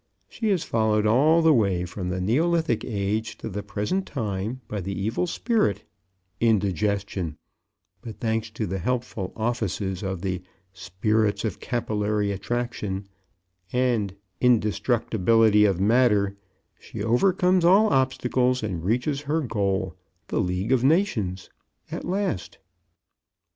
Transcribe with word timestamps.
She 0.27 0.49
is 0.49 0.63
followed 0.63 1.05
all 1.05 1.43
the 1.43 1.53
way 1.53 1.85
from 1.85 2.09
the 2.09 2.19
Neolithic 2.19 2.83
Age 2.83 3.37
to 3.37 3.47
the 3.49 3.61
Present 3.61 4.07
Time 4.07 4.61
by 4.67 4.81
the 4.81 4.99
evil 4.99 5.27
spirit, 5.27 5.83
Indigestion, 6.39 7.37
but, 8.01 8.19
thanks 8.19 8.49
to 8.49 8.65
the 8.65 8.79
helpful 8.79 9.31
offices 9.35 10.01
of 10.01 10.23
the 10.23 10.41
Spirits 10.73 11.45
of 11.45 11.59
Capillary 11.59 12.31
Attraction, 12.31 13.07
and 13.71 14.15
Indestructibility 14.39 15.65
of 15.65 15.79
Matter, 15.79 16.35
she 16.79 17.03
overcomes 17.03 17.63
all 17.63 17.93
obstacles 17.93 18.63
and 18.63 18.83
reaches 18.83 19.21
her 19.29 19.41
goal, 19.41 19.95
The 20.29 20.39
League 20.41 20.71
of 20.71 20.83
Nations, 20.83 21.51
at 21.91 22.05
last. 22.05 22.57